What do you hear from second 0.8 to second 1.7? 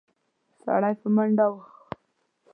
په منډه و.